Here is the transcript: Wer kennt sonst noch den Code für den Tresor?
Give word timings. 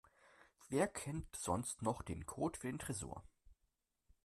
Wer 0.67 0.87
kennt 0.87 1.35
sonst 1.35 1.83
noch 1.83 2.01
den 2.01 2.25
Code 2.25 2.57
für 2.57 2.65
den 2.65 2.79
Tresor? 2.79 3.23